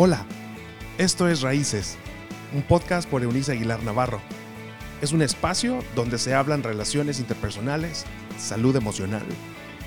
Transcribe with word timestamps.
Hola, 0.00 0.24
esto 0.96 1.28
es 1.28 1.40
Raíces, 1.40 1.98
un 2.54 2.62
podcast 2.62 3.10
por 3.10 3.24
Eunice 3.24 3.50
Aguilar 3.50 3.82
Navarro. 3.82 4.20
Es 5.02 5.10
un 5.10 5.22
espacio 5.22 5.80
donde 5.96 6.18
se 6.18 6.34
hablan 6.34 6.62
relaciones 6.62 7.18
interpersonales, 7.18 8.04
salud 8.38 8.76
emocional, 8.76 9.24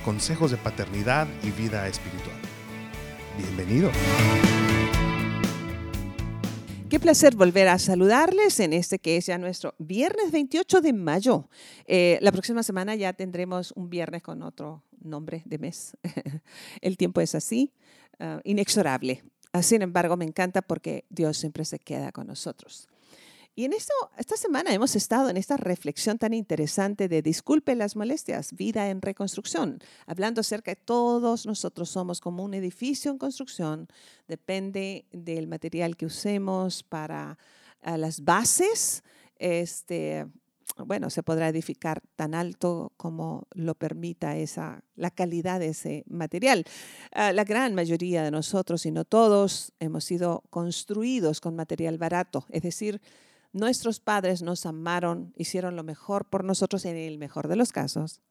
consejos 0.03 0.51
de 0.51 0.57
paternidad 0.57 1.29
y 1.43 1.51
vida 1.51 1.87
espiritual. 1.87 2.35
Bienvenido. 3.37 3.89
Qué 6.89 6.99
placer 6.99 7.37
volver 7.37 7.69
a 7.69 7.79
saludarles 7.79 8.59
en 8.59 8.73
este 8.73 8.99
que 8.99 9.15
es 9.15 9.27
ya 9.27 9.37
nuestro 9.37 9.75
viernes 9.77 10.33
28 10.33 10.81
de 10.81 10.91
mayo. 10.91 11.47
Eh, 11.85 12.19
la 12.19 12.33
próxima 12.33 12.63
semana 12.63 12.95
ya 12.95 13.13
tendremos 13.13 13.71
un 13.77 13.89
viernes 13.89 14.23
con 14.23 14.43
otro 14.43 14.83
nombre 14.99 15.41
de 15.45 15.57
mes. 15.57 15.95
El 16.81 16.97
tiempo 16.97 17.21
es 17.21 17.33
así, 17.33 17.71
ah, 18.19 18.41
inexorable. 18.43 19.23
Sin 19.61 19.81
embargo, 19.81 20.15
me 20.15 20.25
encanta 20.25 20.61
porque 20.61 21.05
Dios 21.09 21.37
siempre 21.37 21.65
se 21.65 21.79
queda 21.79 22.11
con 22.11 22.27
nosotros. 22.27 22.87
Y 23.53 23.65
en 23.65 23.73
esto, 23.73 23.93
esta 24.17 24.37
semana 24.37 24.73
hemos 24.73 24.95
estado 24.95 25.29
en 25.29 25.35
esta 25.35 25.57
reflexión 25.57 26.17
tan 26.17 26.33
interesante 26.33 27.09
de 27.09 27.21
disculpe 27.21 27.75
las 27.75 27.97
molestias, 27.97 28.53
vida 28.53 28.89
en 28.89 29.01
reconstrucción, 29.01 29.79
hablando 30.05 30.39
acerca 30.39 30.71
de 30.71 30.77
todos 30.77 31.45
nosotros 31.45 31.89
somos 31.89 32.21
como 32.21 32.45
un 32.45 32.53
edificio 32.53 33.11
en 33.11 33.17
construcción, 33.17 33.89
depende 34.29 35.05
del 35.11 35.47
material 35.47 35.97
que 35.97 36.05
usemos 36.05 36.81
para 36.81 37.37
ah, 37.81 37.97
las 37.97 38.23
bases, 38.23 39.03
este, 39.37 40.27
bueno, 40.77 41.09
se 41.09 41.23
podrá 41.23 41.49
edificar 41.49 42.01
tan 42.15 42.33
alto 42.33 42.93
como 42.97 43.47
lo 43.51 43.75
permita 43.75 44.35
esa, 44.37 44.83
la 44.95 45.11
calidad 45.11 45.59
de 45.59 45.69
ese 45.69 46.03
material. 46.07 46.65
Ah, 47.11 47.33
la 47.33 47.43
gran 47.43 47.75
mayoría 47.75 48.23
de 48.23 48.31
nosotros, 48.31 48.85
y 48.85 48.91
no 48.91 49.05
todos, 49.05 49.73
hemos 49.79 50.03
sido 50.03 50.43
construidos 50.49 51.41
con 51.41 51.55
material 51.55 51.97
barato, 51.97 52.45
es 52.49 52.61
decir, 52.61 53.01
nuestros 53.53 53.99
padres 53.99 54.41
nos 54.41 54.65
amaron, 54.65 55.33
hicieron 55.35 55.75
lo 55.75 55.83
mejor 55.83 56.25
por 56.25 56.43
nosotros 56.43 56.85
en 56.85 56.95
el 56.95 57.17
mejor 57.17 57.47
de 57.47 57.57
los 57.57 57.71
casos, 57.71 58.21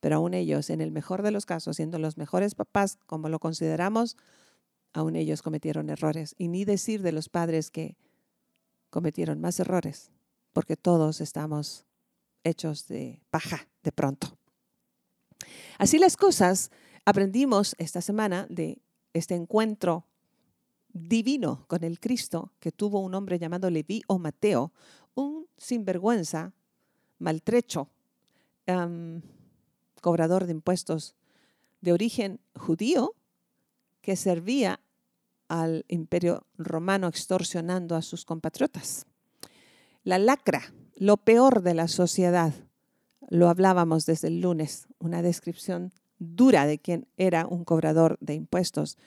pero 0.00 0.16
aún 0.16 0.34
ellos, 0.34 0.70
en 0.70 0.80
el 0.80 0.90
mejor 0.90 1.22
de 1.22 1.30
los 1.30 1.46
casos, 1.46 1.76
siendo 1.76 1.98
los 1.98 2.16
mejores 2.16 2.54
papás 2.54 2.98
como 3.06 3.28
lo 3.28 3.38
consideramos, 3.38 4.16
aún 4.94 5.14
ellos 5.14 5.42
cometieron 5.42 5.90
errores. 5.90 6.34
Y 6.38 6.48
ni 6.48 6.64
decir 6.64 7.02
de 7.02 7.12
los 7.12 7.28
padres 7.28 7.70
que 7.70 7.96
cometieron 8.90 9.40
más 9.40 9.60
errores 9.60 10.10
porque 10.52 10.76
todos 10.76 11.20
estamos 11.20 11.84
hechos 12.44 12.88
de 12.88 13.20
paja 13.30 13.68
de 13.82 13.92
pronto. 13.92 14.36
Así 15.78 15.98
las 15.98 16.16
cosas, 16.16 16.70
aprendimos 17.04 17.74
esta 17.78 18.00
semana 18.00 18.46
de 18.48 18.80
este 19.12 19.34
encuentro 19.34 20.06
divino 20.92 21.64
con 21.68 21.84
el 21.84 22.00
Cristo 22.00 22.52
que 22.60 22.72
tuvo 22.72 23.00
un 23.00 23.14
hombre 23.14 23.38
llamado 23.38 23.70
Leví 23.70 24.02
o 24.06 24.18
Mateo, 24.18 24.72
un 25.14 25.46
sinvergüenza, 25.56 26.52
maltrecho, 27.18 27.88
cobrador 30.00 30.46
de 30.46 30.52
impuestos 30.52 31.14
de 31.80 31.92
origen 31.92 32.40
judío 32.54 33.14
que 34.00 34.16
servía 34.16 34.80
al 35.48 35.84
imperio 35.88 36.46
romano 36.56 37.08
extorsionando 37.08 37.96
a 37.96 38.02
sus 38.02 38.24
compatriotas. 38.24 39.06
La 40.04 40.18
lacra, 40.18 40.74
lo 40.96 41.16
peor 41.16 41.62
de 41.62 41.74
la 41.74 41.86
sociedad, 41.86 42.52
lo 43.28 43.48
hablábamos 43.48 44.04
desde 44.04 44.28
el 44.28 44.40
lunes, 44.40 44.88
una 44.98 45.22
descripción 45.22 45.92
dura 46.18 46.66
de 46.66 46.78
quién 46.78 47.06
era 47.16 47.46
un 47.46 47.64
cobrador 47.64 48.18
de 48.20 48.34
impuestos. 48.34 48.98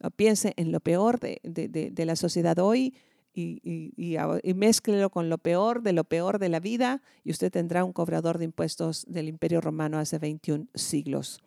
Ah, 0.00 0.10
piense 0.10 0.52
en 0.56 0.72
lo 0.72 0.80
peor 0.80 1.20
de, 1.20 2.04
la 2.04 2.16
sociedad 2.16 2.58
hoy 2.58 2.94
y, 3.32 3.60
y, 3.62 4.16
y, 4.42 4.54
mézclelo 4.54 5.10
con 5.10 5.30
lo 5.30 5.38
peor 5.38 5.82
de 5.82 5.92
lo 5.92 6.04
peor 6.04 6.38
de 6.38 6.50
la 6.50 6.60
vida 6.60 7.02
y 7.24 7.30
usted 7.30 7.50
tendrá 7.50 7.84
un 7.84 7.92
cobrador 7.92 8.38
de 8.38 8.44
impuestos 8.44 9.04
del 9.08 9.28
Imperio 9.28 9.60
Romano 9.60 9.98
hace 9.98 10.18
21 10.18 10.66
siglos. 10.74 11.40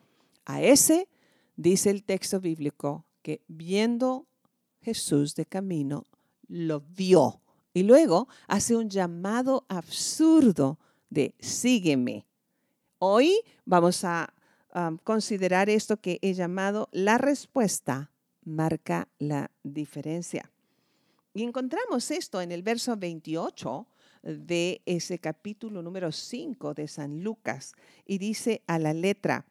A 0.45 0.61
ese 0.61 1.07
dice 1.55 1.91
el 1.91 2.03
texto 2.03 2.39
bíblico 2.39 3.05
que 3.21 3.41
viendo 3.47 4.25
Jesús 4.81 5.35
de 5.35 5.45
camino, 5.45 6.05
lo 6.47 6.81
vio 6.81 7.41
y 7.79 7.83
luego 7.83 8.27
hace 8.49 8.75
un 8.75 8.89
llamado 8.89 9.65
absurdo 9.69 10.79
de 11.09 11.33
sígueme. 11.39 12.27
Hoy 12.97 13.39
vamos 13.63 14.03
a 14.03 14.33
considerar 15.05 15.69
esto 15.69 15.95
que 15.95 16.19
he 16.21 16.33
llamado 16.33 16.89
la 16.91 17.17
respuesta 17.17 18.11
marca 18.43 19.07
la 19.17 19.49
diferencia. 19.63 20.51
Y 21.33 21.43
encontramos 21.43 22.11
esto 22.11 22.41
en 22.41 22.51
el 22.51 22.63
verso 22.63 22.97
28 22.97 23.87
de 24.23 24.81
ese 24.85 25.19
capítulo 25.19 25.81
número 25.81 26.11
5 26.11 26.73
de 26.73 26.85
San 26.85 27.23
Lucas 27.23 27.71
y 28.05 28.17
dice 28.17 28.61
a 28.67 28.77
la 28.77 28.93
letra, 28.93 29.45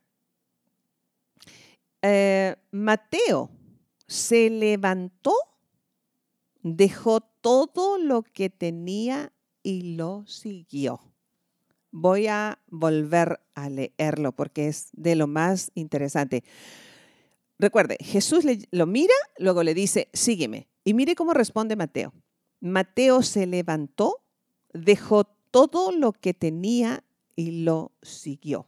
eh, 2.03 2.57
Mateo 2.73 3.49
se 4.07 4.51
levantó 4.51 5.33
dejó 6.63 7.21
todo 7.21 7.99
lo 7.99 8.23
que 8.23 8.51
tenía 8.51 9.33
y 9.63 9.97
lo 9.97 10.25
siguió. 10.27 11.01
Voy 11.91 12.27
a 12.27 12.59
volver 12.69 13.41
a 13.55 13.71
leerlo 13.71 14.33
porque 14.33 14.69
es 14.69 14.91
de 14.93 15.17
lo 15.17 15.27
más 15.27 15.71
interesante. 15.75 16.45
Recuerde, 17.59 17.97
Jesús 18.01 18.45
lo 18.71 18.87
mira, 18.87 19.15
luego 19.39 19.63
le 19.63 19.75
dice, 19.75 20.09
sígueme. 20.13 20.69
Y 20.85 20.95
mire 20.95 21.15
cómo 21.15 21.35
responde 21.35 21.77
Mateo. 21.77 22.13
Mateo 22.61 23.23
se 23.23 23.47
levantó, 23.47 24.23
dejó 24.73 25.25
todo 25.25 25.93
lo 25.93 26.13
que 26.13 26.35
tenía 26.35 27.05
y 27.37 27.63
lo 27.63 27.93
siguió. 28.03 28.67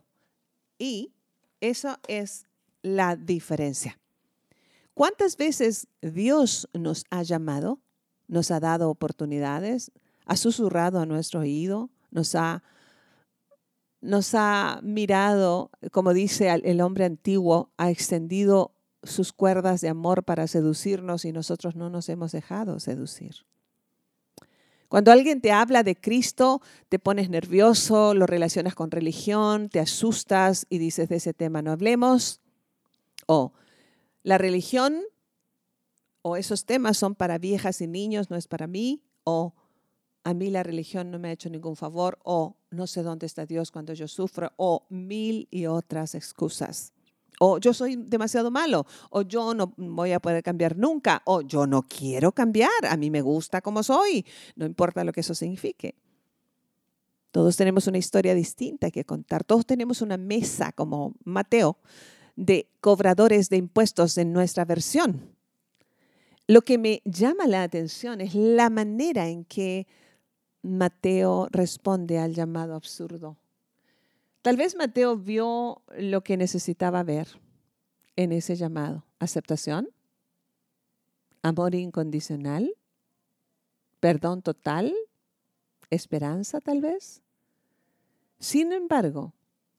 Y 0.78 1.12
eso 1.60 1.98
es 2.08 2.46
la 2.82 3.16
diferencia. 3.16 3.98
¿Cuántas 5.00 5.38
veces 5.38 5.86
Dios 6.02 6.68
nos 6.74 7.06
ha 7.08 7.22
llamado, 7.22 7.80
nos 8.28 8.50
ha 8.50 8.60
dado 8.60 8.90
oportunidades, 8.90 9.92
ha 10.26 10.36
susurrado 10.36 11.00
a 11.00 11.06
nuestro 11.06 11.40
oído, 11.40 11.88
nos 12.10 12.34
ha, 12.34 12.62
nos 14.02 14.34
ha 14.34 14.80
mirado, 14.82 15.70
como 15.90 16.12
dice 16.12 16.50
el 16.50 16.82
hombre 16.82 17.06
antiguo, 17.06 17.70
ha 17.78 17.88
extendido 17.88 18.74
sus 19.02 19.32
cuerdas 19.32 19.80
de 19.80 19.88
amor 19.88 20.22
para 20.22 20.46
seducirnos 20.46 21.24
y 21.24 21.32
nosotros 21.32 21.76
no 21.76 21.88
nos 21.88 22.10
hemos 22.10 22.32
dejado 22.32 22.78
seducir? 22.78 23.46
Cuando 24.88 25.12
alguien 25.12 25.40
te 25.40 25.50
habla 25.50 25.82
de 25.82 25.96
Cristo, 25.96 26.60
te 26.90 26.98
pones 26.98 27.30
nervioso, 27.30 28.12
lo 28.12 28.26
relacionas 28.26 28.74
con 28.74 28.90
religión, 28.90 29.70
te 29.70 29.80
asustas 29.80 30.66
y 30.68 30.76
dices 30.76 31.08
de 31.08 31.16
ese 31.16 31.32
tema 31.32 31.62
no 31.62 31.72
hablemos. 31.72 32.42
O 33.26 33.54
la 34.22 34.38
religión 34.38 35.03
o 36.22 36.36
esos 36.36 36.64
temas 36.66 36.97
son 36.97 37.14
para 37.14 37.38
viejas 37.38 37.81
y 37.81 37.86
niños, 37.86 38.31
no 38.31 38.36
es 38.36 38.47
para 38.47 38.66
mí, 38.66 39.03
o 39.25 39.54
a 40.25 40.34
mí 40.34 40.50
la 40.50 40.62
religión 40.62 41.10
no 41.10 41.19
me 41.19 41.28
ha 41.28 41.32
hecho 41.32 41.48
ningún 41.48 41.76
favor, 41.76 42.19
o 42.22 42.56
no 42.70 42.86
sé 42.86 43.03
dónde 43.03 43.26
está 43.26 43.47
Dios 43.47 43.70
cuando 43.70 43.94
yo 43.94 44.06
sufro, 44.06 44.53
o 44.56 44.86
mil 44.91 45.48
y 45.50 45.66
otras 45.66 46.14
excusas. 46.14 46.92
O 47.38 47.56
yo 47.56 47.72
soy 47.72 47.97
demasiado 47.97 48.50
malo, 48.50 48.86
o 49.09 49.22
yo 49.22 49.54
no 49.54 49.72
voy 49.78 50.12
a 50.12 50.20
poder 50.20 50.42
cambiar 50.42 50.76
nunca, 50.76 51.22
o 51.25 51.41
yo 51.41 51.66
no 51.66 51.82
quiero 51.82 52.32
cambiar, 52.32 52.70
a 52.86 52.98
mí 52.98 53.10
me 53.10 53.22
gusta 53.22 53.62
como 53.62 53.82
soy, 53.82 54.26
no 54.56 54.66
importa 54.66 55.04
lo 55.04 55.12
que 55.12 55.20
eso 55.20 55.34
signifique. 55.34 55.94
Todos 57.30 57.56
tenemos 57.56 57.86
una 57.86 57.97
historia 57.97 58.34
distinta 58.34 58.91
que 58.91 59.06
contar, 59.06 59.44
todos 59.44 59.64
tenemos 59.64 60.03
una 60.03 60.19
mesa 60.19 60.72
como 60.72 61.14
Mateo 61.25 61.78
de 62.40 62.70
cobradores 62.80 63.50
de 63.50 63.58
impuestos 63.58 64.16
en 64.16 64.32
nuestra 64.32 64.64
versión. 64.64 65.36
Lo 66.47 66.62
que 66.62 66.78
me 66.78 67.03
llama 67.04 67.47
la 67.47 67.62
atención 67.62 68.22
es 68.22 68.34
la 68.34 68.70
manera 68.70 69.28
en 69.28 69.44
que 69.44 69.86
Mateo 70.62 71.48
responde 71.50 72.18
al 72.18 72.34
llamado 72.34 72.74
absurdo. 72.74 73.36
Tal 74.41 74.56
vez 74.56 74.74
Mateo 74.74 75.18
vio 75.18 75.82
lo 75.98 76.22
que 76.22 76.38
necesitaba 76.38 77.03
ver 77.03 77.28
en 78.16 78.32
ese 78.32 78.56
llamado. 78.56 79.04
Aceptación, 79.18 79.91
amor 81.42 81.74
incondicional, 81.74 82.74
perdón 84.00 84.41
total, 84.41 84.94
esperanza 85.91 86.59
tal 86.62 86.80
vez. 86.80 87.20
Sin 88.38 88.72
embargo, 88.72 89.34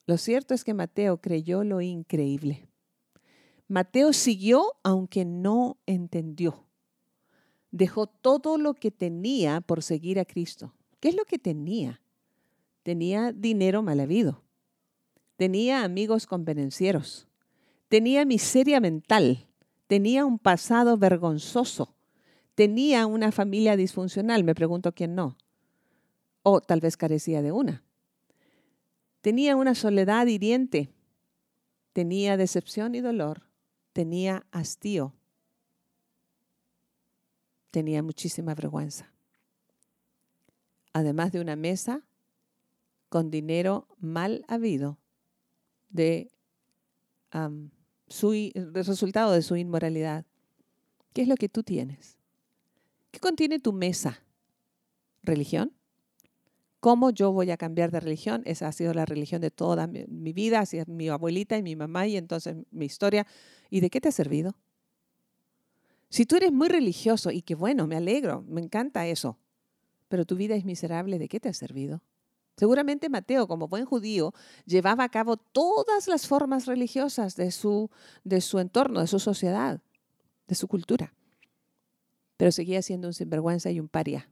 lo 0.05 0.17
cierto 0.17 0.53
es 0.53 0.63
que 0.63 0.73
Mateo 0.73 1.21
creyó 1.21 1.63
lo 1.63 1.81
increíble. 1.81 2.67
Mateo 3.67 4.11
siguió 4.13 4.73
aunque 4.83 5.23
no 5.23 5.77
entendió. 5.85 6.65
Dejó 7.71 8.07
todo 8.07 8.57
lo 8.57 8.73
que 8.73 8.91
tenía 8.91 9.61
por 9.61 9.81
seguir 9.81 10.19
a 10.19 10.25
Cristo. 10.25 10.73
¿Qué 10.99 11.09
es 11.09 11.15
lo 11.15 11.23
que 11.23 11.39
tenía? 11.39 12.01
Tenía 12.83 13.31
dinero 13.31 13.81
mal 13.81 13.99
habido. 13.99 14.43
Tenía 15.37 15.83
amigos 15.83 16.27
convenencieros. 16.27 17.27
Tenía 17.87 18.25
miseria 18.25 18.79
mental. 18.79 19.47
Tenía 19.87 20.25
un 20.25 20.37
pasado 20.37 20.97
vergonzoso. 20.97 21.95
Tenía 22.55 23.05
una 23.05 23.31
familia 23.31 23.77
disfuncional, 23.77 24.43
me 24.43 24.55
pregunto 24.55 24.93
quién 24.93 25.15
no. 25.15 25.37
O 26.43 26.59
tal 26.59 26.81
vez 26.81 26.97
carecía 26.97 27.41
de 27.41 27.51
una. 27.51 27.83
Tenía 29.21 29.55
una 29.55 29.75
soledad 29.75 30.25
hiriente. 30.27 30.89
Tenía 31.93 32.37
decepción 32.37 32.95
y 32.95 33.01
dolor. 33.01 33.43
Tenía 33.93 34.45
hastío. 34.51 35.13
Tenía 37.69 38.03
muchísima 38.03 38.55
vergüenza. 38.55 39.11
Además 40.93 41.31
de 41.31 41.39
una 41.39 41.55
mesa 41.55 42.03
con 43.09 43.29
dinero 43.29 43.87
mal 43.99 44.45
habido 44.47 44.97
de 45.89 46.31
su, 48.07 48.51
resultado 48.73 49.31
de 49.33 49.41
su 49.41 49.55
inmoralidad. 49.55 50.25
¿Qué 51.13 51.21
es 51.21 51.27
lo 51.27 51.35
que 51.35 51.49
tú 51.49 51.63
tienes? 51.63 52.17
¿Qué 53.11 53.19
contiene 53.19 53.59
tu 53.59 53.73
mesa? 53.73 54.23
¿Religión? 55.23 55.73
¿Cómo 56.81 57.11
yo 57.11 57.31
voy 57.31 57.51
a 57.51 57.57
cambiar 57.57 57.91
de 57.91 57.99
religión? 57.99 58.41
Esa 58.45 58.67
ha 58.67 58.71
sido 58.71 58.95
la 58.95 59.05
religión 59.05 59.39
de 59.39 59.51
toda 59.51 59.85
mi, 59.85 60.33
vida, 60.33 60.61
así 60.61 60.79
es 60.79 60.87
mi 60.87 61.09
abuelita 61.09 61.55
y 61.55 61.61
mi 61.61 61.75
mamá 61.75 62.07
y 62.07 62.17
entonces 62.17 62.57
mi 62.71 62.85
historia. 62.85 63.27
¿Y 63.69 63.81
de 63.81 63.91
qué 63.91 64.01
te 64.01 64.09
ha 64.09 64.11
servido? 64.11 64.55
Si 66.09 66.25
tú 66.25 66.37
eres 66.37 66.51
muy 66.51 66.69
religioso 66.69 67.29
y 67.29 67.43
que 67.43 67.53
bueno, 67.53 67.85
me 67.85 67.95
alegro, 67.95 68.43
me 68.47 68.61
encanta 68.61 69.05
eso, 69.05 69.37
pero 70.07 70.25
tu 70.25 70.35
vida 70.35 70.55
es 70.55 70.65
miserable, 70.65 71.19
¿de 71.19 71.27
qué 71.27 71.39
te 71.39 71.49
ha 71.49 71.53
servido? 71.53 72.01
Seguramente 72.57 73.09
Mateo, 73.09 73.47
como 73.47 73.67
buen 73.67 73.85
judío, 73.85 74.33
llevaba 74.65 75.03
a 75.03 75.09
cabo 75.09 75.37
todas 75.37 76.07
las 76.07 76.27
formas 76.27 76.65
religiosas 76.65 77.35
de 77.35 77.51
su, 77.51 77.91
de 78.23 78.41
su 78.41 78.57
entorno, 78.57 79.01
de 79.01 79.07
su 79.07 79.19
sociedad, 79.19 79.81
de 80.47 80.55
su 80.55 80.67
cultura, 80.67 81.13
pero 82.37 82.51
seguía 82.51 82.81
siendo 82.81 83.07
un 83.07 83.13
sinvergüenza 83.13 83.69
y 83.69 83.79
un 83.79 83.87
paria. 83.87 84.27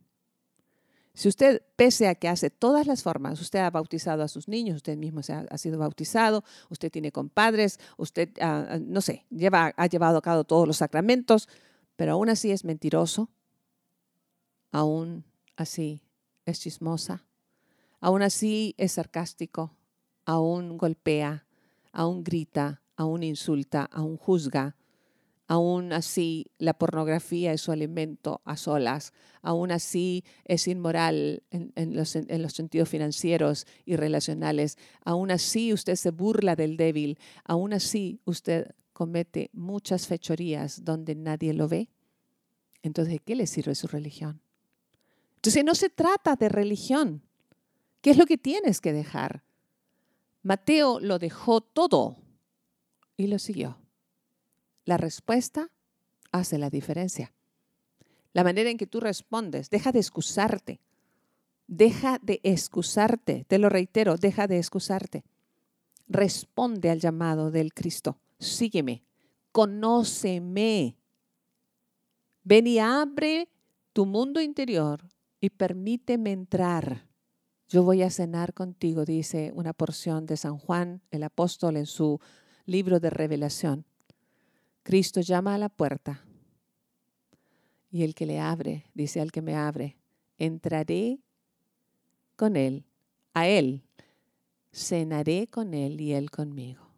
Si 1.20 1.28
usted, 1.28 1.62
pese 1.76 2.08
a 2.08 2.16
que 2.16 2.30
hace 2.30 2.50
todas 2.50 2.88
las 2.88 3.04
formas, 3.04 3.42
usted 3.42 3.60
ha 3.60 3.70
bautizado 3.70 4.24
a 4.24 4.30
sus 4.30 4.48
niños, 4.48 4.78
usted 4.78 4.96
mismo 4.96 5.22
se 5.22 5.34
ha, 5.34 5.58
sido 5.58 5.78
bautizado, 5.78 6.46
usted 6.70 6.90
tiene 6.90 7.12
compadres, 7.12 7.78
usted, 7.98 8.30
ah, 8.40 8.80
no 8.80 9.02
sé, 9.02 9.26
lleva, 9.30 9.74
ha 9.76 9.88
llevado 9.88 10.18
a 10.18 10.22
cabo 10.22 10.46
todos 10.46 10.66
los 10.66 10.78
sacramentos, 10.78 11.50
pero 11.98 12.14
aún 12.14 12.30
así 12.30 12.52
es 12.52 12.64
mentiroso, 12.64 13.28
aún 14.72 15.26
así 15.58 16.02
es 16.46 16.62
chismosa, 16.62 17.26
Aún 18.00 18.22
así 18.22 18.74
es 18.78 18.94
sarcástico, 18.94 19.76
aún 20.24 20.78
golpea, 20.78 21.46
aún 21.92 22.24
grita, 22.24 22.82
aún 22.96 23.24
insulta, 23.24 23.90
aún 23.92 24.16
juzga. 24.16 24.78
Aún 25.50 25.94
así 25.94 26.46
la 26.60 26.76
pornografía 26.76 27.52
es 27.52 27.62
su 27.62 27.72
alimento 27.72 28.40
a 28.46 28.56
solas. 28.56 29.14
Aún 29.42 29.72
así 29.72 30.24
es 30.46 30.68
inmoral 30.68 31.42
en, 31.50 31.96
los, 31.96 32.16
los 32.16 32.54
sentidos 32.54 32.88
financieros 32.88 33.66
y 33.84 33.96
relacionales. 33.96 34.78
Aún 35.04 35.32
así 35.32 35.74
usted 35.74 35.96
se 35.96 36.12
burla 36.12 36.56
del 36.56 36.78
débil. 36.78 37.18
Aún 37.46 37.74
así 37.74 38.22
usted 38.26 38.76
comete 38.94 39.50
muchas 39.52 40.06
fechorías 40.06 40.86
donde 40.86 41.16
nadie 41.16 41.56
lo 41.56 41.68
ve. 41.68 41.90
Entonces, 42.84 43.14
¿de 43.14 43.20
qué 43.20 43.36
le 43.36 43.48
sirve 43.48 43.74
su 43.74 43.88
religión? 43.88 44.44
Entonces, 45.38 45.66
no 45.66 45.74
se 45.74 45.90
trata 45.90 46.36
de 46.36 46.50
religión. 46.50 47.24
¿Qué 48.02 48.12
es 48.12 48.18
lo 48.18 48.28
que 48.28 48.38
tienes 48.38 48.80
que 48.82 48.94
dejar? 48.94 49.42
Mateo 50.44 51.00
lo 51.00 51.18
dejó 51.18 51.62
todo 51.62 52.18
y 53.18 53.26
lo 53.26 53.40
siguió. 53.40 53.80
La 54.86 54.98
respuesta 54.98 55.70
hace 56.32 56.58
la 56.58 56.70
diferencia. 56.70 57.34
La 58.34 58.44
manera 58.44 58.70
en 58.70 58.78
que 58.78 58.88
tú 58.88 59.00
respondes, 59.00 59.70
deja 59.70 59.92
de 59.92 60.00
excusarte. 60.00 60.80
Deja 61.68 62.20
de 62.22 62.40
excusarte. 62.44 63.46
Te 63.48 63.58
lo 63.58 63.70
reitero, 63.70 64.18
deja 64.18 64.48
de 64.48 64.58
excusarte. 64.58 65.24
Responde 66.08 66.90
al 66.90 67.00
llamado 67.00 67.52
del 67.52 67.74
Cristo. 67.74 68.20
Sígueme. 68.40 69.04
Conóceme. 69.52 70.96
Ven 72.44 72.68
y 72.68 72.80
abre 72.80 73.50
tu 73.94 74.06
mundo 74.06 74.42
interior 74.42 75.04
y 75.40 75.50
permíteme 75.50 76.32
entrar. 76.32 77.08
Yo 77.68 77.84
voy 77.84 78.02
a 78.02 78.10
cenar 78.10 78.54
contigo, 78.54 79.06
dice 79.06 79.52
una 79.54 79.74
porción 79.74 80.26
de 80.26 80.38
San 80.38 80.58
Juan, 80.58 81.02
el 81.12 81.24
apóstol, 81.24 81.78
en 81.78 81.86
su 81.86 82.20
libro 82.66 83.00
de 83.00 83.12
revelación. 83.12 83.86
Cristo 84.90 85.22
llama 85.22 85.54
a 85.54 85.60
la 85.60 85.70
puerta 85.70 86.26
y 87.92 88.02
el 88.02 88.16
que 88.16 88.26
le 88.26 88.40
abre, 88.40 88.88
dice 88.96 89.22
al 89.22 89.32
que 89.32 89.44
me 89.44 89.54
abre, 89.56 89.98
entraré 90.40 91.20
con 92.36 92.56
él, 92.56 92.86
a 93.36 93.48
él, 93.48 93.84
cenaré 94.74 95.46
con 95.46 95.76
él 95.76 96.02
y 96.02 96.14
él 96.14 96.32
conmigo. 96.32 96.90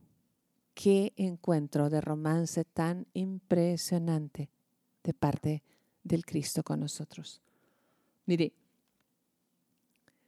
Qué 0.73 1.11
encuentro 1.17 1.89
de 1.89 1.99
romance 1.99 2.63
tan 2.63 3.07
impresionante 3.11 4.49
de 5.03 5.13
parte 5.13 5.61
del 6.01 6.23
Cristo 6.25 6.63
con 6.63 6.79
nosotros. 6.79 7.41
Mire, 8.25 8.53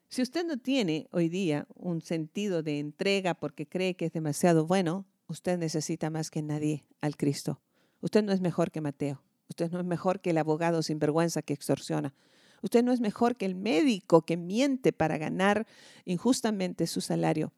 si 0.10 0.22
usted 0.22 0.46
no 0.46 0.58
tiene 0.58 1.08
hoy 1.12 1.30
día 1.30 1.66
un 1.76 2.02
sentido 2.02 2.62
de 2.62 2.80
entrega 2.80 3.34
porque 3.34 3.66
cree 3.66 3.96
que 3.96 4.08
es 4.08 4.12
demasiado 4.12 4.66
bueno, 4.66 5.06
usted 5.28 5.58
necesita 5.58 6.10
más 6.10 6.30
que 6.30 6.42
nadie 6.42 6.86
al 7.02 7.16
Cristo. 7.16 7.62
Usted 8.02 8.24
no 8.24 8.32
es 8.32 8.42
mejor 8.42 8.72
que 8.72 8.82
Mateo. 8.82 9.22
Usted 9.50 9.72
no 9.72 9.80
es 9.80 9.86
mejor 9.86 10.22
que 10.22 10.32
el 10.32 10.38
abogado 10.38 10.82
sin 10.84 11.00
vergüenza 11.00 11.42
que 11.42 11.54
extorsiona. 11.54 12.14
Usted 12.62 12.84
no 12.84 12.92
es 12.92 13.02
mejor 13.02 13.36
que 13.36 13.46
el 13.46 13.56
médico 13.56 14.22
que 14.22 14.38
miente 14.38 14.94
para 14.94 15.18
ganar 15.18 15.68
injustamente 16.06 16.88
su 16.88 17.02
salario. 17.02 17.52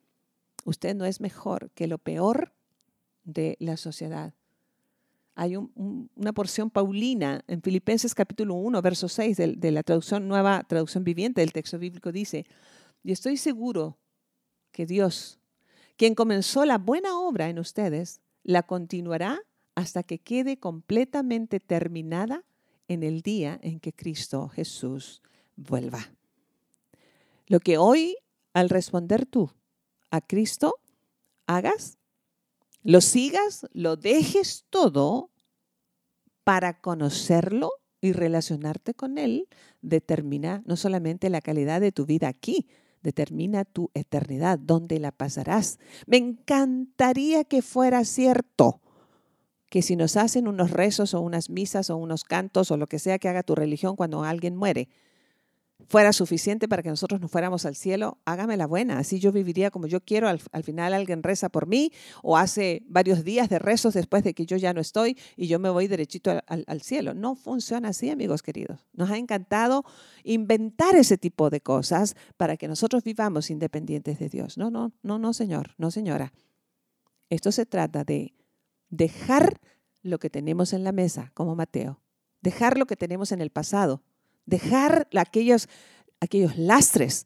Usted 0.65 0.95
no 0.95 1.05
es 1.05 1.21
mejor 1.21 1.69
que 1.71 1.87
lo 1.87 1.97
peor 1.97 2.53
de 3.23 3.55
la 3.59 3.77
sociedad 3.77 4.33
hay 5.35 5.57
una 5.57 6.31
porción 6.33 6.69
paulina 6.69 7.43
en 7.47 7.61
Filipenses 7.61 8.15
capítulo 8.15 8.55
1, 8.55 8.81
verso 8.81 9.09
6 9.09 9.35
de, 9.35 9.47
de 9.57 9.71
la 9.71 9.83
traducción 9.83 10.29
nueva, 10.29 10.63
traducción 10.63 11.03
viviente 11.03 11.41
del 11.41 11.51
texto 11.51 11.77
bíblico, 11.77 12.13
dice, 12.13 12.45
y 13.03 13.11
estoy 13.11 13.35
seguro 13.35 13.97
que 14.71 14.85
Dios, 14.85 15.39
quien 15.97 16.15
comenzó 16.15 16.65
la 16.65 16.77
buena 16.77 17.17
obra 17.19 17.49
en 17.49 17.59
ustedes, 17.59 18.21
la 18.43 18.63
continuará 18.63 19.39
hasta 19.75 20.03
que 20.03 20.19
quede 20.19 20.57
completamente 20.57 21.59
terminada 21.59 22.43
en 22.87 23.03
el 23.03 23.21
día 23.21 23.59
en 23.61 23.79
que 23.79 23.93
Cristo 23.93 24.47
Jesús 24.49 25.21
vuelva. 25.55 26.13
Lo 27.47 27.59
que 27.59 27.77
hoy, 27.77 28.17
al 28.53 28.69
responder 28.69 29.25
tú 29.25 29.51
a 30.11 30.21
Cristo, 30.21 30.75
hagas 31.47 31.97
lo 32.85 33.01
sigas, 33.01 33.65
lo 33.73 33.95
dejes 33.95 34.65
todo 34.69 35.31
para 36.43 36.81
conocerlo 36.81 37.71
y 37.99 38.11
relacionarte 38.11 38.93
con 38.93 39.17
él, 39.17 39.47
determina 39.81 40.61
no 40.67 40.77
solamente 40.77 41.31
la 41.31 41.41
calidad 41.41 41.81
de 41.81 41.91
tu 41.91 42.05
vida 42.05 42.27
aquí, 42.27 42.67
determina 43.05 43.65
tu 43.65 43.91
eternidad, 43.93 44.57
dónde 44.57 44.99
la 44.99 45.11
pasarás. 45.11 45.77
Me 46.07 46.17
encantaría 46.17 47.43
que 47.43 47.61
fuera 47.61 48.03
cierto 48.03 48.81
que 49.69 49.83
si 49.83 49.95
nos 49.95 50.17
hacen 50.17 50.47
unos 50.47 50.71
rezos 50.71 51.13
o 51.13 51.21
unas 51.21 51.51
misas 51.51 51.91
o 51.91 51.97
unos 51.97 52.23
cantos 52.23 52.71
o 52.71 52.77
lo 52.77 52.87
que 52.87 52.97
sea 52.97 53.19
que 53.19 53.29
haga 53.29 53.43
tu 53.43 53.53
religión 53.53 53.95
cuando 53.95 54.23
alguien 54.23 54.55
muere, 54.55 54.89
fuera 55.87 56.13
suficiente 56.13 56.67
para 56.67 56.81
que 56.81 56.89
nosotros 56.89 57.21
nos 57.21 57.29
fuéramos 57.29 57.65
al 57.65 57.75
cielo, 57.75 58.17
hágame 58.25 58.57
la 58.57 58.65
buena, 58.65 58.97
así 58.97 59.19
yo 59.19 59.31
viviría 59.31 59.71
como 59.71 59.87
yo 59.87 60.01
quiero, 60.01 60.27
al, 60.27 60.39
final 60.63 60.93
alguien 60.93 61.21
reza 61.21 61.49
por 61.49 61.67
mí 61.67 61.91
o 62.23 62.37
hace 62.37 62.83
varios 62.87 63.23
días 63.23 63.49
de 63.49 63.59
rezos 63.59 63.93
después 63.93 64.23
de 64.23 64.33
que 64.33 64.45
yo 64.45 64.57
ya 64.57 64.73
no 64.73 64.81
estoy 64.81 65.17
y 65.35 65.47
yo 65.47 65.59
me 65.59 65.69
voy 65.69 65.87
derechito 65.87 66.31
al, 66.47 66.63
al 66.67 66.81
cielo. 66.81 67.13
No 67.13 67.35
funciona 67.35 67.89
así, 67.89 68.09
amigos 68.09 68.41
queridos. 68.41 68.87
Nos 68.93 69.11
ha 69.11 69.17
encantado 69.17 69.83
inventar 70.23 70.95
ese 70.95 71.17
tipo 71.17 71.49
de 71.49 71.61
cosas 71.61 72.15
para 72.37 72.57
que 72.57 72.67
nosotros 72.67 73.03
vivamos 73.03 73.49
independientes 73.49 74.19
de 74.19 74.29
Dios. 74.29 74.57
No, 74.57 74.71
no, 74.71 74.93
no, 75.03 75.19
no, 75.19 75.33
señor, 75.33 75.75
no, 75.77 75.91
señora. 75.91 76.33
Esto 77.29 77.51
se 77.51 77.65
trata 77.65 78.03
de 78.03 78.33
dejar 78.89 79.59
lo 80.01 80.19
que 80.19 80.29
tenemos 80.29 80.73
en 80.73 80.83
la 80.83 80.91
mesa, 80.91 81.31
como 81.33 81.55
Mateo, 81.55 82.01
dejar 82.41 82.77
lo 82.77 82.85
que 82.85 82.95
tenemos 82.95 83.31
en 83.31 83.41
el 83.41 83.49
pasado 83.49 84.03
dejar 84.45 85.07
aquellos, 85.15 85.67
aquellos 86.19 86.57
lastres, 86.57 87.25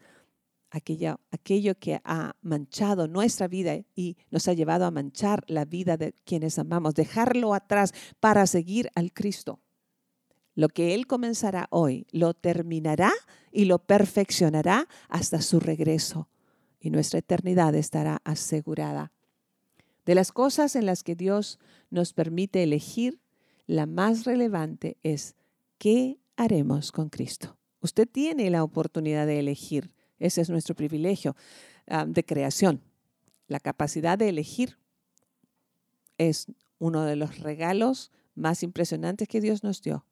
aquello, 0.71 1.19
aquello 1.31 1.75
que 1.77 2.01
ha 2.03 2.35
manchado 2.41 3.07
nuestra 3.07 3.47
vida 3.47 3.79
y 3.95 4.17
nos 4.29 4.47
ha 4.47 4.53
llevado 4.53 4.85
a 4.85 4.91
manchar 4.91 5.43
la 5.47 5.65
vida 5.65 5.97
de 5.97 6.13
quienes 6.25 6.59
amamos, 6.59 6.95
dejarlo 6.95 7.53
atrás 7.53 7.93
para 8.19 8.45
seguir 8.47 8.89
al 8.95 9.13
Cristo. 9.13 9.59
Lo 10.55 10.69
que 10.69 10.93
Él 10.93 11.07
comenzará 11.07 11.67
hoy, 11.69 12.05
lo 12.11 12.33
terminará 12.33 13.11
y 13.51 13.65
lo 13.65 13.79
perfeccionará 13.79 14.87
hasta 15.07 15.41
su 15.41 15.59
regreso 15.59 16.29
y 16.79 16.89
nuestra 16.89 17.19
eternidad 17.19 17.75
estará 17.75 18.21
asegurada. 18.23 19.11
De 20.05 20.15
las 20.15 20.31
cosas 20.31 20.75
en 20.75 20.85
las 20.85 21.03
que 21.03 21.15
Dios 21.15 21.59
nos 21.89 22.13
permite 22.13 22.63
elegir, 22.63 23.19
la 23.67 23.85
más 23.85 24.25
relevante 24.25 24.97
es 25.03 25.35
¿qué 25.77 26.19
haremos 26.39 26.91
con 26.91 27.09
Cristo? 27.09 27.57
Usted 27.81 28.07
tiene 28.07 28.49
la 28.49 28.63
oportunidad 28.63 29.27
de 29.27 29.39
elegir. 29.39 29.91
Ese 30.19 30.41
es 30.41 30.49
nuestro 30.49 30.73
privilegio 30.73 31.35
ah, 31.87 32.05
de 32.07 32.23
creación. 32.23 32.81
La 33.47 33.59
capacidad 33.59 34.17
de 34.17 34.29
elegir 34.29 34.77
es 36.17 36.47
uno 36.77 37.03
de 37.03 37.15
los 37.15 37.39
regalos 37.39 38.11
más 38.35 38.63
impresionantes 38.63 39.27
que 39.27 39.41
Dios 39.41 39.63
nos 39.63 39.81
dio. 39.81 40.05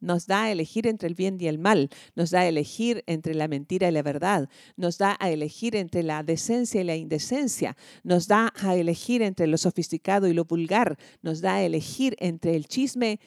Nos 0.00 0.26
da 0.26 0.44
a 0.44 0.50
elegir 0.50 0.86
entre 0.86 1.08
el 1.08 1.14
bien 1.14 1.36
y 1.40 1.46
el 1.46 1.58
mal, 1.58 1.90
nos 2.16 2.30
da 2.30 2.40
a 2.40 2.48
elegir 2.48 3.04
entre 3.06 3.34
la 3.34 3.48
mentira 3.48 3.88
y 3.88 3.92
la 3.92 4.02
verdad, 4.02 4.48
nos 4.76 4.96
da 4.96 5.16
a 5.20 5.30
elegir 5.30 5.76
entre 5.76 6.02
la 6.02 6.22
decencia 6.22 6.80
y 6.80 6.84
la 6.84 6.96
indecencia, 6.96 7.76
nos 8.02 8.26
da 8.26 8.52
a 8.62 8.74
elegir 8.74 9.20
entre 9.20 9.46
lo 9.46 9.58
sofisticado 9.58 10.26
y 10.26 10.32
lo 10.32 10.46
vulgar, 10.46 10.98
nos 11.20 11.42
da 11.42 11.56
a 11.56 11.62
elegir 11.62 12.16
entre 12.18 12.56
el 12.56 12.66
chisme 12.66 13.20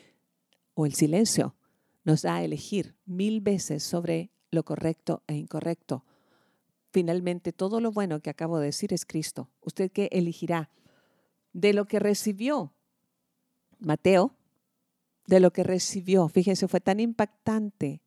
o 0.73 0.87
el 0.87 0.95
silencio, 0.95 1.55
nos 2.03 2.21
da 2.21 2.35
a 2.35 2.43
elegir 2.43 2.95
mil 3.05 3.41
veces 3.41 3.83
sobre 3.83 4.31
lo 4.51 4.63
correcto 4.63 5.23
e 5.27 5.35
incorrecto. 5.35 6.05
Finalmente, 6.91 7.53
todo 7.53 7.79
lo 7.79 7.91
bueno 7.91 8.19
que 8.19 8.29
acabo 8.29 8.59
de 8.59 8.67
decir 8.67 8.93
es 8.93 9.05
Cristo. 9.05 9.49
¿Usted 9.61 9.91
qué 9.91 10.09
elegirá? 10.11 10.69
De 11.53 11.73
lo 11.73 11.85
que 11.85 11.99
recibió 11.99 12.73
Mateo, 13.79 14.35
de 15.27 15.39
lo 15.39 15.51
que 15.51 15.63
recibió. 15.63 16.27
Fíjense, 16.29 16.67
fue 16.67 16.81
tan 16.81 16.99
impactante 16.99 18.01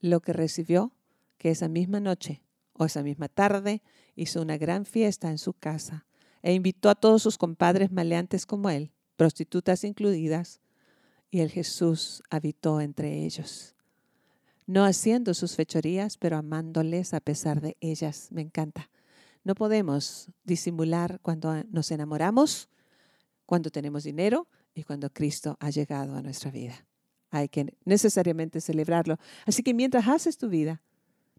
lo 0.00 0.20
que 0.20 0.32
recibió 0.32 0.92
que 1.38 1.50
esa 1.50 1.68
misma 1.68 2.00
noche 2.00 2.42
o 2.72 2.84
esa 2.84 3.02
misma 3.02 3.28
tarde 3.28 3.82
hizo 4.14 4.42
una 4.42 4.56
gran 4.56 4.84
fiesta 4.84 5.30
en 5.30 5.38
su 5.38 5.52
casa 5.52 6.06
e 6.42 6.52
invitó 6.52 6.90
a 6.90 6.94
todos 6.94 7.22
sus 7.22 7.38
compadres 7.38 7.90
maleantes 7.92 8.46
como 8.46 8.70
él, 8.70 8.92
prostitutas 9.16 9.84
incluidas, 9.84 10.60
y 11.30 11.40
el 11.40 11.50
Jesús 11.50 12.22
habitó 12.30 12.80
entre 12.80 13.24
ellos, 13.24 13.74
no 14.66 14.84
haciendo 14.84 15.34
sus 15.34 15.54
fechorías, 15.54 16.16
pero 16.16 16.36
amándoles 16.36 17.14
a 17.14 17.20
pesar 17.20 17.60
de 17.60 17.76
ellas. 17.80 18.28
Me 18.32 18.42
encanta. 18.42 18.90
No 19.44 19.54
podemos 19.54 20.28
disimular 20.42 21.20
cuando 21.22 21.62
nos 21.70 21.92
enamoramos, 21.92 22.68
cuando 23.44 23.70
tenemos 23.70 24.02
dinero 24.02 24.48
y 24.74 24.82
cuando 24.82 25.10
Cristo 25.10 25.56
ha 25.60 25.70
llegado 25.70 26.16
a 26.16 26.22
nuestra 26.22 26.50
vida. 26.50 26.84
Hay 27.30 27.48
que 27.48 27.74
necesariamente 27.84 28.60
celebrarlo. 28.60 29.18
Así 29.46 29.62
que 29.62 29.72
mientras 29.72 30.08
haces 30.08 30.36
tu 30.36 30.48
vida, 30.48 30.82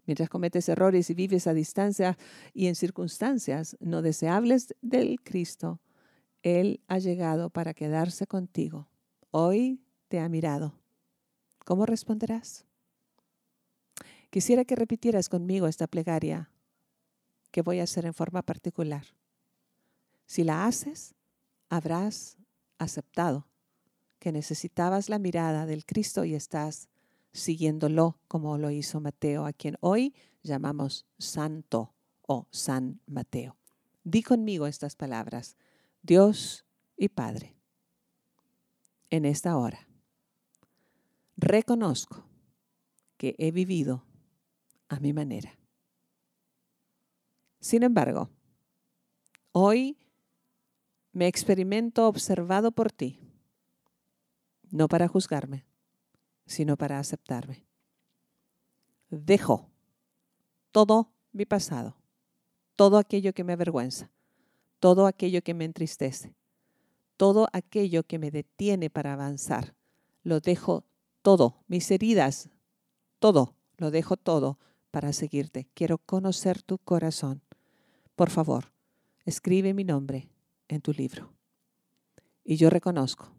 mientras 0.06 0.30
cometes 0.30 0.68
errores 0.70 1.10
y 1.10 1.14
vives 1.14 1.46
a 1.46 1.52
distancia 1.52 2.16
y 2.54 2.66
en 2.66 2.76
circunstancias 2.76 3.76
no 3.78 4.00
deseables 4.00 4.74
del 4.80 5.20
Cristo, 5.22 5.80
Él 6.42 6.80
ha 6.88 6.98
llegado 6.98 7.50
para 7.50 7.74
quedarse 7.74 8.26
contigo. 8.26 8.88
Hoy 9.30 9.82
te 10.08 10.20
ha 10.20 10.28
mirado. 10.28 10.72
¿Cómo 11.66 11.84
responderás? 11.84 12.64
Quisiera 14.30 14.64
que 14.64 14.74
repitieras 14.74 15.28
conmigo 15.28 15.66
esta 15.66 15.86
plegaria 15.86 16.50
que 17.50 17.60
voy 17.60 17.80
a 17.80 17.84
hacer 17.84 18.06
en 18.06 18.14
forma 18.14 18.42
particular. 18.42 19.04
Si 20.26 20.44
la 20.44 20.66
haces, 20.66 21.14
habrás 21.68 22.38
aceptado 22.78 23.46
que 24.18 24.32
necesitabas 24.32 25.10
la 25.10 25.18
mirada 25.18 25.66
del 25.66 25.84
Cristo 25.84 26.24
y 26.24 26.34
estás 26.34 26.88
siguiéndolo 27.32 28.18
como 28.28 28.56
lo 28.56 28.70
hizo 28.70 29.00
Mateo, 29.00 29.44
a 29.44 29.52
quien 29.52 29.76
hoy 29.80 30.14
llamamos 30.42 31.06
Santo 31.18 31.94
o 32.22 32.46
San 32.50 33.00
Mateo. 33.06 33.58
Di 34.04 34.22
conmigo 34.22 34.66
estas 34.66 34.96
palabras, 34.96 35.56
Dios 36.02 36.64
y 36.96 37.08
Padre, 37.10 37.57
en 39.10 39.24
esta 39.24 39.56
hora. 39.56 39.88
Reconozco 41.36 42.24
que 43.16 43.34
he 43.38 43.50
vivido 43.50 44.04
a 44.88 45.00
mi 45.00 45.12
manera. 45.12 45.58
Sin 47.60 47.82
embargo, 47.82 48.30
hoy 49.52 49.98
me 51.12 51.26
experimento 51.26 52.06
observado 52.06 52.72
por 52.72 52.92
ti, 52.92 53.20
no 54.70 54.88
para 54.88 55.08
juzgarme, 55.08 55.66
sino 56.46 56.76
para 56.76 56.98
aceptarme. 56.98 57.66
Dejo 59.10 59.70
todo 60.70 61.12
mi 61.32 61.46
pasado, 61.46 61.96
todo 62.76 62.98
aquello 62.98 63.32
que 63.32 63.44
me 63.44 63.54
avergüenza, 63.54 64.10
todo 64.78 65.06
aquello 65.06 65.42
que 65.42 65.54
me 65.54 65.64
entristece, 65.64 66.34
todo 67.18 67.48
aquello 67.52 68.04
que 68.04 68.18
me 68.18 68.30
detiene 68.30 68.88
para 68.88 69.12
avanzar. 69.12 69.74
Lo 70.22 70.40
dejo 70.40 70.84
todo, 71.20 71.62
mis 71.66 71.90
heridas, 71.90 72.48
todo, 73.18 73.56
lo 73.76 73.90
dejo 73.90 74.16
todo 74.16 74.58
para 74.90 75.12
seguirte. 75.12 75.68
Quiero 75.74 75.98
conocer 75.98 76.62
tu 76.62 76.78
corazón. 76.78 77.42
Por 78.14 78.30
favor, 78.30 78.72
escribe 79.26 79.74
mi 79.74 79.84
nombre 79.84 80.30
en 80.68 80.80
tu 80.80 80.92
libro. 80.92 81.34
Y 82.44 82.56
yo 82.56 82.70
reconozco, 82.70 83.32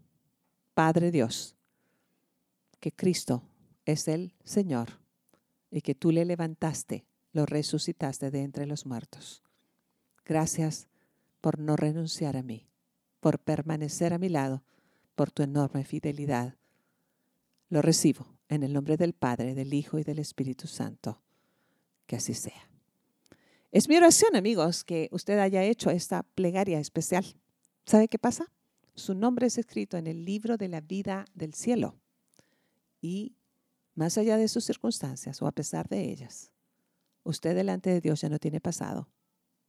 Padre 0.74 1.10
Dios, 1.10 1.56
que 2.80 2.92
Cristo 2.92 3.44
es 3.86 4.08
el 4.08 4.36
Señor 4.44 5.00
y 5.72 5.82
que 5.82 5.96
tú 5.96 6.12
le 6.12 6.26
levantaste, 6.26 7.06
lo 7.32 7.46
resucitaste 7.46 8.30
de 8.30 8.44
entre 8.44 8.66
los 8.66 8.86
muertos. 8.86 9.42
Gracias 10.26 10.90
por 11.40 11.60
no 11.60 11.76
renunciar 11.76 12.36
a 12.36 12.44
mí, 12.44 12.69
por 13.20 13.40
permanecer 13.40 14.14
a 14.14 14.18
mi 14.18 14.30
lado, 14.30 14.64
por 15.16 15.32
tu 15.32 15.44
enorme 15.44 15.84
fidelidad. 15.84 16.56
Lo 17.70 17.82
recibo 17.82 18.26
en 18.48 18.64
el 18.64 18.74
nombre 18.74 18.98
del 18.98 19.14
Padre, 19.14 19.54
del 19.54 19.74
Hijo 19.74 20.00
y 20.00 20.04
del 20.04 20.20
Espíritu 20.20 20.68
Santo. 20.68 21.22
Que 22.08 22.16
así 22.16 22.34
sea. 22.34 22.70
Es 23.72 23.88
mi 23.88 23.98
oración, 23.98 24.36
amigos, 24.36 24.84
que 24.84 25.10
usted 25.12 25.38
haya 25.38 25.64
hecho 25.64 25.92
esta 25.92 26.24
plegaria 26.24 26.80
especial. 26.80 27.26
¿Sabe 27.86 28.08
qué 28.08 28.18
pasa? 28.18 28.52
Su 28.96 29.14
nombre 29.14 29.48
es 29.48 29.58
escrito 29.58 29.98
en 29.98 30.08
el 30.08 30.26
libro 30.26 30.58
de 30.58 30.70
la 30.70 30.82
vida 30.82 31.26
del 31.36 31.54
cielo. 31.54 31.96
Y 33.00 33.36
más 33.94 34.18
allá 34.18 34.38
de 34.38 34.48
sus 34.48 34.66
circunstancias 34.66 35.42
o 35.42 35.48
a 35.48 35.52
pesar 35.52 35.88
de 35.88 36.10
ellas, 36.12 36.52
usted 37.24 37.56
delante 37.56 37.92
de 37.92 38.02
Dios 38.02 38.22
ya 38.22 38.30
no 38.30 38.40
tiene 38.40 38.60
pasado. 38.60 39.08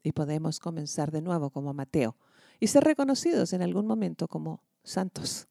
Y 0.02 0.12
podemos 0.12 0.60
comenzar 0.60 1.10
de 1.10 1.20
nuevo 1.20 1.50
como 1.50 1.74
Mateo 1.74 2.16
y 2.60 2.66
ser 2.68 2.84
reconocidos 2.84 3.52
en 3.52 3.62
algún 3.62 3.86
momento 3.86 4.28
como 4.28 4.62
santos, 4.84 5.48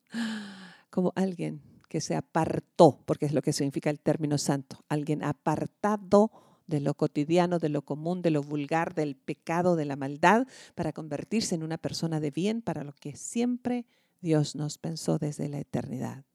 como 0.90 1.12
alguien 1.16 1.62
que 1.90 2.02
se 2.02 2.16
apartó, 2.16 3.02
porque 3.06 3.26
es 3.26 3.34
lo 3.34 3.42
que 3.42 3.52
significa 3.52 3.90
el 3.90 4.00
término 4.00 4.38
santo, 4.38 4.86
alguien 4.88 5.24
apartado 5.24 6.32
de 6.68 6.80
lo 6.80 6.94
cotidiano, 6.94 7.58
de 7.58 7.70
lo 7.70 7.82
común, 7.82 8.22
de 8.22 8.30
lo 8.30 8.44
vulgar, 8.44 8.94
del 8.94 9.16
pecado, 9.16 9.76
de 9.76 9.86
la 9.86 9.96
maldad, 9.96 10.48
para 10.76 10.94
convertirse 10.94 11.56
en 11.56 11.64
una 11.64 11.80
persona 11.80 12.20
de 12.20 12.30
bien 12.30 12.62
para 12.62 12.84
lo 12.84 12.94
que 12.94 13.16
siempre 13.16 13.88
Dios 14.22 14.56
nos 14.56 14.78
pensó 14.78 15.18
desde 15.18 15.50
la 15.50 15.60
eternidad. 15.60 16.26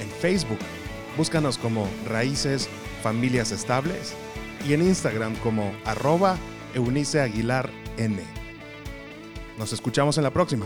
en 0.00 0.08
Facebook, 0.20 0.58
búscanos 1.18 1.58
como 1.58 1.88
Raíces 2.08 2.68
Familias 3.02 3.50
Estables 3.50 4.14
y 4.66 4.72
en 4.72 4.82
Instagram 4.82 5.34
como 5.38 5.74
arroba 5.84 6.38
Eunice 6.74 7.20
Nos 9.58 9.72
escuchamos 9.72 10.16
en 10.16 10.22
la 10.22 10.30
próxima. 10.30 10.64